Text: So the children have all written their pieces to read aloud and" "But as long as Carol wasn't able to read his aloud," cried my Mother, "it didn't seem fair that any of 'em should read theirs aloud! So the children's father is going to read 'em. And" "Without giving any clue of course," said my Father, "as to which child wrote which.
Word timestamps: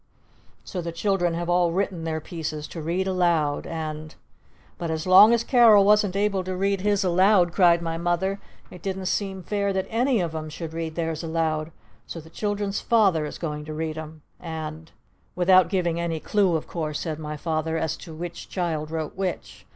So 0.63 0.81
the 0.81 0.91
children 0.91 1.35
have 1.35 1.47
all 1.47 1.71
written 1.71 2.05
their 2.05 2.19
pieces 2.19 2.67
to 2.69 2.81
read 2.81 3.05
aloud 3.07 3.67
and" 3.67 4.15
"But 4.79 4.89
as 4.89 5.05
long 5.05 5.31
as 5.31 5.43
Carol 5.43 5.85
wasn't 5.85 6.15
able 6.15 6.43
to 6.43 6.55
read 6.57 6.81
his 6.81 7.03
aloud," 7.03 7.51
cried 7.53 7.83
my 7.83 7.99
Mother, 7.99 8.39
"it 8.71 8.81
didn't 8.81 9.05
seem 9.05 9.43
fair 9.43 9.71
that 9.73 9.85
any 9.91 10.19
of 10.19 10.33
'em 10.33 10.49
should 10.49 10.73
read 10.73 10.95
theirs 10.95 11.21
aloud! 11.23 11.71
So 12.07 12.19
the 12.19 12.31
children's 12.31 12.81
father 12.81 13.27
is 13.27 13.37
going 13.37 13.63
to 13.65 13.75
read 13.75 13.95
'em. 13.95 14.23
And" 14.39 14.91
"Without 15.35 15.69
giving 15.69 15.99
any 15.99 16.19
clue 16.19 16.55
of 16.55 16.65
course," 16.65 16.99
said 17.01 17.19
my 17.19 17.37
Father, 17.37 17.77
"as 17.77 17.95
to 17.97 18.15
which 18.15 18.49
child 18.49 18.89
wrote 18.89 19.15
which. 19.15 19.67